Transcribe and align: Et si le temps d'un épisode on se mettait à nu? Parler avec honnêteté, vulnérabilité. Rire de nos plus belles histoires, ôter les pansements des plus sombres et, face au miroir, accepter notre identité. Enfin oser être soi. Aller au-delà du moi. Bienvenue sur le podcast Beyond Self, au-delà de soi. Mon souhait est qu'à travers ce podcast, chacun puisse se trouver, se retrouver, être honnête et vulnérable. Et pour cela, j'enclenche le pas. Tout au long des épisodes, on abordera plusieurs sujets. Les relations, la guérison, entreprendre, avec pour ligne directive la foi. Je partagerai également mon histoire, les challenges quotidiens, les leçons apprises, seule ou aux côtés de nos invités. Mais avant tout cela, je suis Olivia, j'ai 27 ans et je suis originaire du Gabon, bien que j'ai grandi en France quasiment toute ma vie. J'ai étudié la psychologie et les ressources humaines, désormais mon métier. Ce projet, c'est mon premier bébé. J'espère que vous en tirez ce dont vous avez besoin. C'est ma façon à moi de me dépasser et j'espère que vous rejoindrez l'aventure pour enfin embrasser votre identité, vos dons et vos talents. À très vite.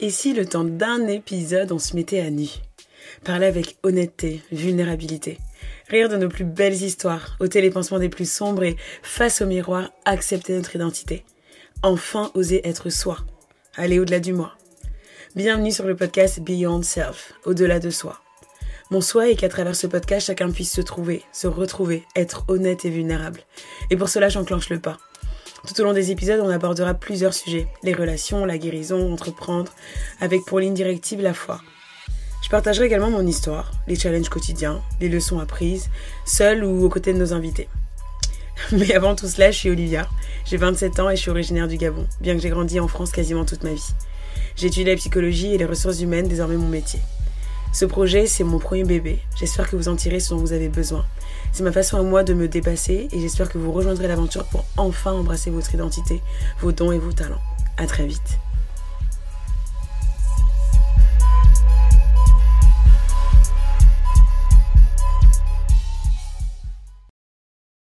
Et 0.00 0.10
si 0.10 0.32
le 0.32 0.46
temps 0.46 0.62
d'un 0.62 1.08
épisode 1.08 1.72
on 1.72 1.80
se 1.80 1.96
mettait 1.96 2.20
à 2.20 2.30
nu? 2.30 2.46
Parler 3.24 3.46
avec 3.46 3.78
honnêteté, 3.82 4.42
vulnérabilité. 4.52 5.38
Rire 5.88 6.08
de 6.08 6.16
nos 6.16 6.28
plus 6.28 6.44
belles 6.44 6.80
histoires, 6.82 7.36
ôter 7.40 7.60
les 7.60 7.70
pansements 7.70 7.98
des 7.98 8.08
plus 8.08 8.30
sombres 8.30 8.62
et, 8.62 8.76
face 9.02 9.40
au 9.42 9.46
miroir, 9.46 9.90
accepter 10.04 10.54
notre 10.54 10.76
identité. 10.76 11.24
Enfin 11.82 12.30
oser 12.34 12.60
être 12.68 12.90
soi. 12.90 13.18
Aller 13.74 13.98
au-delà 13.98 14.20
du 14.20 14.32
moi. 14.32 14.52
Bienvenue 15.34 15.72
sur 15.72 15.84
le 15.84 15.96
podcast 15.96 16.38
Beyond 16.38 16.82
Self, 16.82 17.32
au-delà 17.44 17.80
de 17.80 17.90
soi. 17.90 18.20
Mon 18.92 19.00
souhait 19.00 19.32
est 19.32 19.36
qu'à 19.36 19.48
travers 19.48 19.74
ce 19.74 19.88
podcast, 19.88 20.28
chacun 20.28 20.52
puisse 20.52 20.72
se 20.72 20.80
trouver, 20.80 21.24
se 21.32 21.48
retrouver, 21.48 22.04
être 22.14 22.44
honnête 22.46 22.84
et 22.84 22.90
vulnérable. 22.90 23.40
Et 23.90 23.96
pour 23.96 24.08
cela, 24.08 24.28
j'enclenche 24.28 24.70
le 24.70 24.78
pas. 24.78 24.96
Tout 25.66 25.80
au 25.80 25.84
long 25.84 25.92
des 25.92 26.10
épisodes, 26.10 26.40
on 26.42 26.48
abordera 26.48 26.94
plusieurs 26.94 27.34
sujets. 27.34 27.66
Les 27.82 27.92
relations, 27.92 28.44
la 28.44 28.58
guérison, 28.58 29.12
entreprendre, 29.12 29.72
avec 30.20 30.44
pour 30.44 30.60
ligne 30.60 30.74
directive 30.74 31.20
la 31.20 31.34
foi. 31.34 31.60
Je 32.42 32.48
partagerai 32.48 32.86
également 32.86 33.10
mon 33.10 33.26
histoire, 33.26 33.72
les 33.88 33.96
challenges 33.96 34.28
quotidiens, 34.28 34.80
les 35.00 35.08
leçons 35.08 35.40
apprises, 35.40 35.90
seule 36.24 36.64
ou 36.64 36.84
aux 36.84 36.88
côtés 36.88 37.12
de 37.12 37.18
nos 37.18 37.32
invités. 37.32 37.68
Mais 38.72 38.94
avant 38.94 39.14
tout 39.14 39.26
cela, 39.26 39.50
je 39.50 39.58
suis 39.58 39.70
Olivia, 39.70 40.08
j'ai 40.46 40.56
27 40.56 41.00
ans 41.00 41.10
et 41.10 41.16
je 41.16 41.22
suis 41.22 41.30
originaire 41.30 41.68
du 41.68 41.76
Gabon, 41.76 42.06
bien 42.20 42.34
que 42.34 42.40
j'ai 42.40 42.50
grandi 42.50 42.80
en 42.80 42.88
France 42.88 43.10
quasiment 43.10 43.44
toute 43.44 43.64
ma 43.64 43.72
vie. 43.72 43.94
J'ai 44.56 44.68
étudié 44.68 44.92
la 44.92 44.96
psychologie 44.96 45.54
et 45.54 45.58
les 45.58 45.64
ressources 45.64 46.00
humaines, 46.00 46.28
désormais 46.28 46.56
mon 46.56 46.68
métier. 46.68 47.00
Ce 47.72 47.84
projet, 47.84 48.26
c'est 48.26 48.44
mon 48.44 48.58
premier 48.58 48.84
bébé. 48.84 49.20
J'espère 49.36 49.68
que 49.70 49.76
vous 49.76 49.88
en 49.88 49.96
tirez 49.96 50.20
ce 50.20 50.30
dont 50.30 50.38
vous 50.38 50.52
avez 50.52 50.68
besoin. 50.68 51.04
C'est 51.52 51.62
ma 51.62 51.72
façon 51.72 51.96
à 51.96 52.02
moi 52.02 52.24
de 52.24 52.34
me 52.34 52.48
dépasser 52.48 53.08
et 53.12 53.20
j'espère 53.20 53.48
que 53.50 53.58
vous 53.58 53.72
rejoindrez 53.72 54.08
l'aventure 54.08 54.44
pour 54.44 54.64
enfin 54.76 55.12
embrasser 55.12 55.50
votre 55.50 55.72
identité, 55.74 56.22
vos 56.60 56.72
dons 56.72 56.92
et 56.92 56.98
vos 56.98 57.12
talents. 57.12 57.40
À 57.76 57.86
très 57.86 58.06
vite. 58.06 58.38